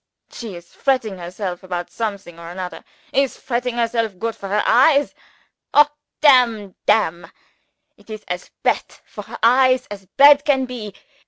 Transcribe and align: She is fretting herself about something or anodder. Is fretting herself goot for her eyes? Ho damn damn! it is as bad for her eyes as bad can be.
She 0.31 0.55
is 0.55 0.73
fretting 0.73 1.19
herself 1.19 1.61
about 1.61 1.91
something 1.91 2.39
or 2.39 2.49
anodder. 2.49 2.83
Is 3.13 3.37
fretting 3.37 3.75
herself 3.77 4.17
goot 4.17 4.35
for 4.35 4.49
her 4.49 4.63
eyes? 4.65 5.13
Ho 5.75 5.85
damn 6.21 6.73
damn! 6.87 7.31
it 7.97 8.09
is 8.09 8.23
as 8.27 8.49
bad 8.63 8.81
for 9.05 9.21
her 9.25 9.37
eyes 9.43 9.85
as 9.91 10.07
bad 10.17 10.43
can 10.43 10.65
be. 10.65 10.95